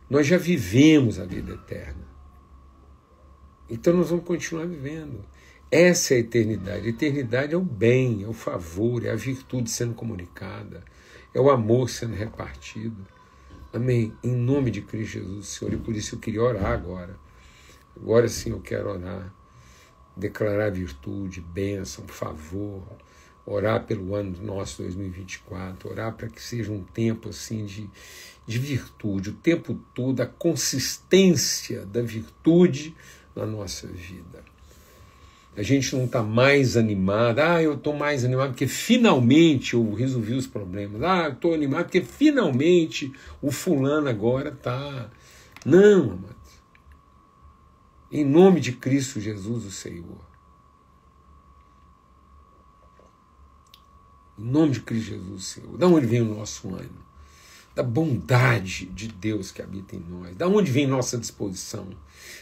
Nós 0.09 0.27
já 0.27 0.37
vivemos 0.37 1.19
a 1.19 1.25
vida 1.25 1.53
eterna. 1.53 2.09
Então 3.69 3.95
nós 3.95 4.09
vamos 4.09 4.25
continuar 4.25 4.65
vivendo. 4.65 5.23
Essa 5.69 6.15
é 6.15 6.17
a 6.17 6.19
eternidade. 6.19 6.87
A 6.87 6.89
eternidade 6.89 7.53
é 7.53 7.57
o 7.57 7.61
bem, 7.61 8.23
é 8.23 8.27
o 8.27 8.33
favor, 8.33 9.05
é 9.05 9.11
a 9.11 9.15
virtude 9.15 9.69
sendo 9.69 9.93
comunicada, 9.93 10.83
é 11.33 11.39
o 11.39 11.49
amor 11.49 11.89
sendo 11.89 12.13
repartido. 12.13 13.07
Amém. 13.71 14.13
Em 14.21 14.35
nome 14.35 14.69
de 14.69 14.81
Cristo 14.81 15.13
Jesus, 15.13 15.47
Senhor. 15.47 15.73
E 15.73 15.77
por 15.77 15.95
isso 15.95 16.15
eu 16.15 16.19
queria 16.19 16.43
orar 16.43 16.73
agora. 16.73 17.15
Agora 17.95 18.27
sim 18.27 18.49
eu 18.49 18.59
quero 18.59 18.89
orar. 18.89 19.33
Declarar 20.15 20.71
virtude, 20.71 21.41
bênção, 21.41 22.05
favor. 22.07 22.83
Orar 23.45 23.83
pelo 23.85 24.13
ano 24.13 24.35
nosso 24.41 24.81
2024. 24.83 25.89
Orar 25.89 26.13
para 26.13 26.27
que 26.27 26.41
seja 26.41 26.71
um 26.71 26.83
tempo 26.83 27.29
assim 27.29 27.65
de, 27.65 27.89
de 28.45 28.59
virtude. 28.59 29.29
O 29.29 29.33
tempo 29.33 29.79
todo, 29.93 30.21
a 30.21 30.25
consistência 30.25 31.85
da 31.85 32.01
virtude 32.01 32.95
na 33.35 33.45
nossa 33.45 33.87
vida. 33.87 34.51
A 35.55 35.63
gente 35.63 35.93
não 35.95 36.05
está 36.05 36.23
mais 36.23 36.77
animado. 36.77 37.39
Ah, 37.39 37.61
eu 37.61 37.73
estou 37.73 37.93
mais 37.93 38.23
animado 38.23 38.49
porque 38.49 38.67
finalmente 38.67 39.73
eu 39.73 39.93
resolvi 39.93 40.33
os 40.33 40.47
problemas. 40.47 41.03
Ah, 41.03 41.25
eu 41.25 41.33
estou 41.33 41.53
animado 41.53 41.83
porque 41.83 42.01
finalmente 42.01 43.11
o 43.41 43.51
fulano 43.51 44.07
agora 44.07 44.49
está. 44.49 45.09
Não. 45.65 46.19
Em 48.11 48.25
nome 48.25 48.59
de 48.59 48.73
Cristo 48.73 49.21
Jesus, 49.21 49.65
o 49.65 49.71
Senhor. 49.71 50.19
Em 54.37 54.43
nome 54.43 54.73
de 54.73 54.81
Cristo 54.81 55.11
Jesus, 55.11 55.41
o 55.41 55.45
Senhor. 55.45 55.77
Da 55.77 55.87
onde 55.87 56.05
vem 56.05 56.21
o 56.21 56.35
nosso 56.35 56.67
ânimo? 56.75 57.05
Da 57.73 57.81
bondade 57.81 58.85
de 58.87 59.07
Deus 59.07 59.51
que 59.51 59.61
habita 59.61 59.95
em 59.95 59.99
nós. 59.99 60.35
Da 60.35 60.45
onde 60.47 60.69
vem 60.69 60.85
nossa 60.85 61.17
disposição? 61.17 61.87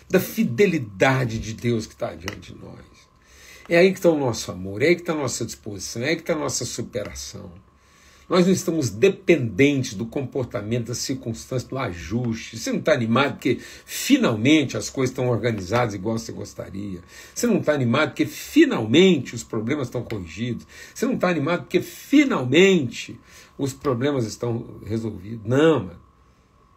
Da 0.10 0.20
fidelidade 0.20 1.38
de 1.38 1.54
Deus 1.54 1.86
que 1.86 1.94
está 1.94 2.16
diante 2.16 2.54
de 2.54 2.60
nós. 2.60 2.84
É 3.68 3.78
aí 3.78 3.92
que 3.92 4.00
está 4.00 4.10
o 4.10 4.18
nosso 4.18 4.52
amor, 4.52 4.82
é 4.82 4.88
aí 4.88 4.96
que 4.96 5.02
está 5.02 5.14
a 5.14 5.18
nossa 5.18 5.46
disposição, 5.46 6.02
é 6.02 6.10
aí 6.10 6.16
que 6.16 6.24
está 6.24 6.34
a 6.34 6.40
nossa 6.40 6.66
superação. 6.66 7.52
Nós 8.30 8.46
não 8.46 8.54
estamos 8.54 8.92
dependentes 8.92 9.96
do 9.96 10.06
comportamento, 10.06 10.90
das 10.90 11.00
circunstâncias, 11.00 11.68
do 11.68 11.80
ajuste. 11.80 12.60
Você 12.60 12.72
não 12.72 12.78
está 12.78 12.94
animado 12.94 13.34
porque 13.34 13.58
finalmente 13.60 14.78
as 14.78 14.88
coisas 14.88 15.10
estão 15.10 15.30
organizadas 15.30 15.96
igual 15.96 16.20
você 16.20 16.32
gostaria. 16.32 17.02
Você 17.34 17.48
não 17.48 17.58
está 17.58 17.74
animado 17.74 18.10
porque 18.10 18.28
finalmente 18.28 19.34
os 19.34 19.44
problemas 19.44 19.88
estão 19.88 20.04
corrigidos. 20.04 20.68
Você 20.94 21.08
não 21.08 21.16
está 21.16 21.28
animado 21.28 21.62
porque 21.62 21.82
finalmente 21.82 23.20
os 23.58 23.74
problemas 23.74 24.26
estão 24.26 24.80
resolvidos. 24.86 25.42
Não, 25.44 25.80
mano. 25.80 26.10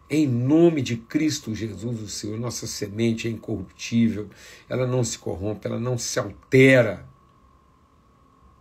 Em 0.09 0.27
nome 0.27 0.81
de 0.81 0.97
Cristo 0.97 1.55
Jesus, 1.55 2.01
o 2.01 2.07
Senhor, 2.07 2.39
nossa 2.39 2.67
semente 2.67 3.27
é 3.27 3.31
incorruptível, 3.31 4.29
ela 4.67 4.85
não 4.85 5.03
se 5.03 5.17
corrompe, 5.17 5.65
ela 5.65 5.79
não 5.79 5.97
se 5.97 6.19
altera. 6.19 7.07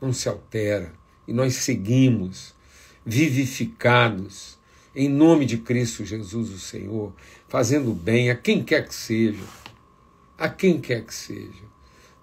Não 0.01 0.13
se 0.13 0.29
altera. 0.29 0.95
E 1.27 1.33
nós 1.33 1.55
seguimos 1.55 2.55
vivificados, 3.05 4.59
em 4.95 5.09
nome 5.09 5.47
de 5.47 5.59
Cristo 5.59 6.05
Jesus, 6.05 6.51
o 6.51 6.59
Senhor, 6.59 7.13
fazendo 7.49 7.93
bem 7.93 8.31
a 8.31 8.37
quem 8.37 8.63
quer 8.63 8.87
que 8.87 8.95
seja. 8.95 9.45
A 10.39 10.49
quem 10.49 10.81
quer 10.81 11.05
que 11.05 11.15
seja. 11.15 11.73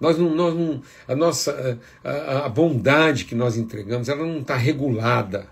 Nós 0.00 0.18
não, 0.18 0.34
nós 0.34 0.54
não, 0.54 0.82
a 1.06 1.14
nossa 1.14 1.80
a, 2.02 2.46
a 2.46 2.48
bondade 2.48 3.24
que 3.24 3.34
nós 3.34 3.56
entregamos, 3.56 4.08
ela 4.08 4.26
não 4.26 4.40
está 4.40 4.56
regulada. 4.56 5.50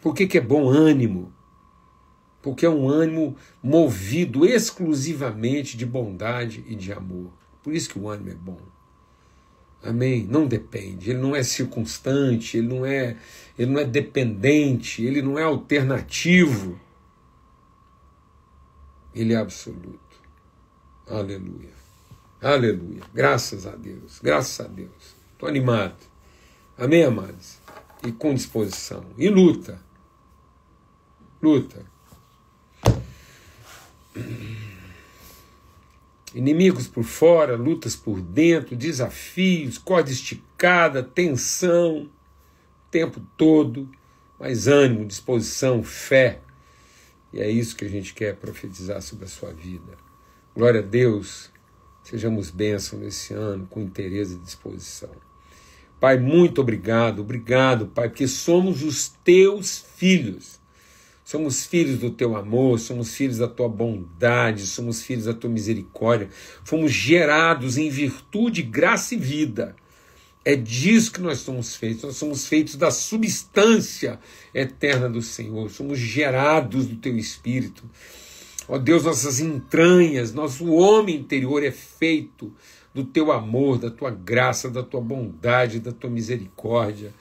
Por 0.00 0.14
que, 0.14 0.26
que 0.26 0.38
é 0.38 0.40
bom 0.40 0.68
ânimo? 0.68 1.32
porque 2.42 2.66
é 2.66 2.68
um 2.68 2.88
ânimo 2.88 3.36
movido 3.62 4.44
exclusivamente 4.44 5.76
de 5.76 5.86
bondade 5.86 6.64
e 6.66 6.74
de 6.74 6.92
amor. 6.92 7.30
Por 7.62 7.72
isso 7.72 7.88
que 7.88 7.98
o 7.98 8.08
ânimo 8.08 8.30
é 8.30 8.34
bom. 8.34 8.58
Amém? 9.82 10.24
Não 10.24 10.46
depende, 10.46 11.10
ele 11.10 11.18
não 11.18 11.34
é 11.34 11.42
circunstante, 11.42 12.56
ele 12.56 12.68
não 12.68 12.86
é, 12.86 13.16
ele 13.58 13.72
não 13.72 13.80
é 13.80 13.84
dependente, 13.84 15.04
ele 15.04 15.20
não 15.20 15.38
é 15.38 15.42
alternativo. 15.42 16.78
Ele 19.14 19.34
é 19.34 19.36
absoluto. 19.36 19.98
Aleluia. 21.06 21.72
Aleluia. 22.40 23.02
Graças 23.12 23.66
a 23.66 23.76
Deus. 23.76 24.20
Graças 24.22 24.64
a 24.64 24.68
Deus. 24.68 25.16
Estou 25.32 25.48
animado. 25.48 25.96
Amém, 26.78 27.04
amados? 27.04 27.58
E 28.06 28.12
com 28.12 28.34
disposição. 28.34 29.04
E 29.18 29.28
luta. 29.28 29.78
Luta. 31.42 31.84
Inimigos 36.34 36.86
por 36.88 37.04
fora, 37.04 37.56
lutas 37.56 37.94
por 37.94 38.20
dentro, 38.20 38.74
desafios, 38.74 39.76
corda 39.76 40.10
esticada, 40.10 41.02
tensão, 41.02 42.04
o 42.04 42.10
tempo 42.90 43.20
todo, 43.36 43.90
mas 44.40 44.66
ânimo, 44.66 45.04
disposição, 45.04 45.82
fé. 45.82 46.40
E 47.32 47.40
é 47.40 47.50
isso 47.50 47.76
que 47.76 47.84
a 47.84 47.88
gente 47.88 48.14
quer 48.14 48.36
profetizar 48.36 49.02
sobre 49.02 49.26
a 49.26 49.28
sua 49.28 49.52
vida. 49.52 49.92
Glória 50.54 50.80
a 50.80 50.82
Deus, 50.82 51.50
sejamos 52.02 52.50
bênçãos 52.50 53.02
nesse 53.02 53.34
ano, 53.34 53.66
com 53.66 53.80
interesse 53.80 54.34
e 54.34 54.38
disposição. 54.38 55.10
Pai, 56.00 56.18
muito 56.18 56.60
obrigado, 56.60 57.20
obrigado, 57.20 57.86
Pai, 57.86 58.08
porque 58.08 58.26
somos 58.26 58.82
os 58.82 59.08
teus 59.08 59.84
filhos 59.96 60.61
Somos 61.24 61.64
filhos 61.64 62.00
do 62.00 62.10
teu 62.10 62.36
amor, 62.36 62.78
somos 62.78 63.14
filhos 63.14 63.38
da 63.38 63.48
tua 63.48 63.68
bondade, 63.68 64.66
somos 64.66 65.02
filhos 65.02 65.26
da 65.26 65.34
tua 65.34 65.48
misericórdia. 65.48 66.28
Fomos 66.64 66.92
gerados 66.92 67.78
em 67.78 67.88
virtude, 67.88 68.62
graça 68.62 69.14
e 69.14 69.18
vida. 69.18 69.76
É 70.44 70.56
disso 70.56 71.12
que 71.12 71.20
nós 71.20 71.38
somos 71.38 71.76
feitos. 71.76 72.02
Nós 72.02 72.16
somos 72.16 72.46
feitos 72.46 72.74
da 72.74 72.90
substância 72.90 74.18
eterna 74.52 75.08
do 75.08 75.22
Senhor. 75.22 75.70
Somos 75.70 75.98
gerados 75.98 76.86
do 76.86 76.96
teu 76.96 77.16
espírito. 77.16 77.84
Ó 78.68 78.76
Deus, 78.78 79.04
nossas 79.04 79.38
entranhas, 79.38 80.34
nosso 80.34 80.66
homem 80.66 81.16
interior 81.16 81.62
é 81.62 81.70
feito 81.70 82.52
do 82.92 83.04
teu 83.04 83.32
amor, 83.32 83.78
da 83.78 83.90
tua 83.90 84.10
graça, 84.10 84.70
da 84.70 84.82
tua 84.82 85.00
bondade, 85.00 85.80
da 85.80 85.92
tua 85.92 86.10
misericórdia. 86.10 87.12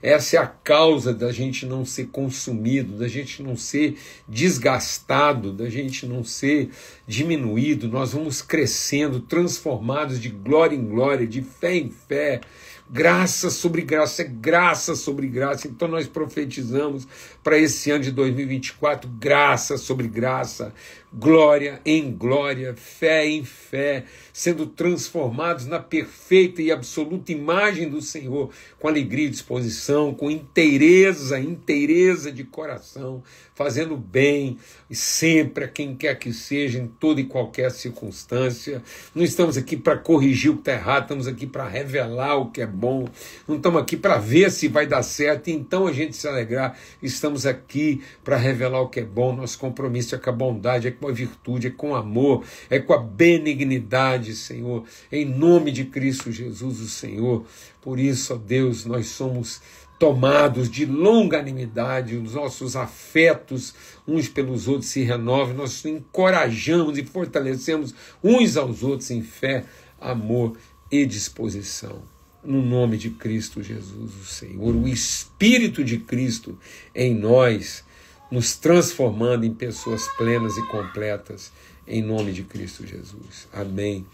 Essa 0.00 0.36
é 0.36 0.38
a 0.38 0.46
causa 0.46 1.12
da 1.12 1.32
gente 1.32 1.66
não 1.66 1.84
ser 1.84 2.06
consumido, 2.06 2.96
da 2.96 3.08
gente 3.08 3.42
não 3.42 3.56
ser 3.56 3.98
desgastado, 4.28 5.52
da 5.52 5.68
gente 5.68 6.06
não 6.06 6.22
ser 6.22 6.70
diminuído. 7.06 7.88
Nós 7.88 8.12
vamos 8.12 8.40
crescendo, 8.40 9.20
transformados 9.20 10.20
de 10.20 10.28
glória 10.28 10.76
em 10.76 10.84
glória, 10.86 11.26
de 11.26 11.42
fé 11.42 11.74
em 11.76 11.90
fé, 11.90 12.40
graça 12.88 13.50
sobre 13.50 13.82
graça, 13.82 14.22
é 14.22 14.24
graça 14.24 14.94
sobre 14.94 15.26
graça. 15.26 15.66
Então 15.66 15.88
nós 15.88 16.06
profetizamos 16.06 17.06
para 17.42 17.58
esse 17.58 17.90
ano 17.90 18.04
de 18.04 18.12
2024 18.12 19.10
graça 19.18 19.76
sobre 19.76 20.06
graça, 20.06 20.72
glória 21.12 21.80
em 21.84 22.10
glória, 22.12 22.74
fé 22.76 23.26
em 23.26 23.44
fé, 23.44 24.04
sendo 24.32 24.66
transformados 24.66 25.66
na 25.66 25.78
perfeita 25.78 26.60
e 26.60 26.70
absoluta 26.70 27.32
imagem 27.32 27.88
do 27.88 28.02
Senhor, 28.02 28.50
com 28.78 28.88
alegria 28.88 29.26
e 29.26 29.30
disposição, 29.30 30.12
com 30.12 30.30
inteireza, 30.30 31.40
inteireza 31.40 32.30
de 32.30 32.44
coração, 32.44 33.22
fazendo 33.54 33.96
bem 33.96 34.58
sempre 34.90 35.64
a 35.64 35.68
quem 35.68 35.96
quer 35.96 36.16
que 36.18 36.32
seja, 36.32 36.78
em 36.78 36.86
toda 36.86 37.20
e 37.20 37.24
qualquer 37.24 37.70
circunstância. 37.70 38.82
Não 39.14 39.24
estamos 39.24 39.56
aqui 39.56 39.76
para 39.76 39.96
corrigir 39.96 40.50
o 40.50 40.54
que 40.54 40.60
está 40.60 40.72
errado, 40.72 41.02
estamos 41.02 41.26
aqui 41.26 41.46
para 41.46 41.66
revelar 41.66 42.36
o 42.36 42.50
que 42.50 42.60
é 42.60 42.66
bom, 42.66 43.08
não 43.46 43.56
estamos 43.56 43.82
aqui 43.82 43.96
para 43.96 44.18
ver 44.18 44.50
se 44.52 44.68
vai 44.68 44.86
dar 44.86 45.02
certo 45.02 45.48
e 45.48 45.52
então 45.52 45.86
a 45.86 45.92
gente 45.92 46.16
se 46.16 46.28
alegrar. 46.28 46.78
Estamos 47.02 47.46
aqui 47.46 48.02
para 48.22 48.36
revelar 48.36 48.82
o 48.82 48.88
que 48.88 49.00
é 49.00 49.04
bom, 49.04 49.34
nosso 49.34 49.58
compromisso 49.58 50.14
é 50.14 50.18
com 50.18 50.30
a 50.30 50.32
bondade, 50.32 50.86
é 50.86 50.97
com 50.98 51.08
a 51.08 51.12
virtude, 51.12 51.68
é 51.68 51.70
com 51.70 51.94
amor, 51.94 52.44
é 52.68 52.78
com 52.78 52.92
a 52.92 52.98
benignidade, 52.98 54.34
Senhor, 54.34 54.84
em 55.10 55.24
nome 55.24 55.72
de 55.72 55.84
Cristo 55.84 56.30
Jesus, 56.30 56.80
o 56.80 56.88
Senhor. 56.88 57.44
Por 57.80 57.98
isso, 57.98 58.34
ó 58.34 58.36
Deus, 58.36 58.84
nós 58.84 59.06
somos 59.06 59.60
tomados 59.98 60.70
de 60.70 60.86
longanimidade, 60.86 62.16
os 62.16 62.34
nossos 62.34 62.76
afetos 62.76 63.74
uns 64.06 64.28
pelos 64.28 64.68
outros 64.68 64.90
se 64.90 65.02
renovam, 65.02 65.54
nós 65.54 65.84
encorajamos 65.84 66.96
e 66.96 67.04
fortalecemos 67.04 67.94
uns 68.22 68.56
aos 68.56 68.82
outros 68.82 69.10
em 69.10 69.22
fé, 69.22 69.64
amor 70.00 70.56
e 70.90 71.04
disposição. 71.04 72.02
No 72.44 72.62
nome 72.62 72.96
de 72.96 73.10
Cristo 73.10 73.62
Jesus, 73.62 74.14
o 74.14 74.24
Senhor, 74.24 74.74
o 74.74 74.86
Espírito 74.86 75.82
de 75.82 75.98
Cristo 75.98 76.56
em 76.94 77.14
nós, 77.14 77.84
nos 78.30 78.56
transformando 78.56 79.44
em 79.44 79.54
pessoas 79.54 80.06
plenas 80.16 80.56
e 80.56 80.62
completas, 80.66 81.52
em 81.86 82.02
nome 82.02 82.32
de 82.32 82.42
Cristo 82.42 82.86
Jesus. 82.86 83.48
Amém 83.52 84.06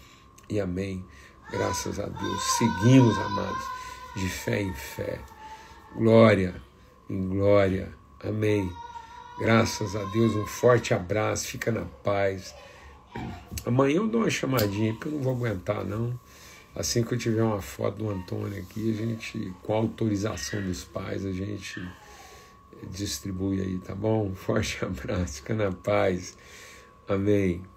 e 0.49 0.59
amém. 0.59 1.03
Graças 1.51 1.99
a 1.99 2.05
Deus. 2.05 2.43
Seguimos, 2.57 3.17
amados, 3.17 3.63
de 4.15 4.29
fé 4.29 4.61
em 4.61 4.73
fé 4.73 5.19
glória 5.95 6.55
em 7.09 7.29
glória. 7.29 7.89
Amém. 8.23 8.71
Graças 9.39 9.95
a 9.95 10.03
Deus, 10.05 10.35
um 10.35 10.45
forte 10.45 10.93
abraço, 10.93 11.47
fica 11.47 11.71
na 11.71 11.85
paz. 12.03 12.53
Amanhã 13.65 13.97
eu 13.97 14.07
dou 14.07 14.21
uma 14.21 14.29
chamadinha, 14.29 14.93
porque 14.93 15.07
eu 15.07 15.13
não 15.13 15.21
vou 15.21 15.33
aguentar, 15.33 15.83
não. 15.85 16.17
Assim 16.75 17.03
que 17.03 17.13
eu 17.13 17.17
tiver 17.17 17.43
uma 17.43 17.61
foto 17.61 17.97
do 17.97 18.09
Antônio 18.09 18.59
aqui, 18.59 18.91
a 18.91 18.93
gente, 18.93 19.53
com 19.63 19.73
autorização 19.73 20.61
dos 20.61 20.83
pais, 20.83 21.25
a 21.25 21.31
gente 21.31 21.81
distribui 22.91 23.61
aí, 23.61 23.79
tá 23.79 23.95
bom? 23.95 24.27
Um 24.27 24.35
forte 24.35 24.83
abraço, 24.83 25.35
fica 25.35 25.53
na 25.53 25.71
paz. 25.71 26.37
Amém. 27.07 27.74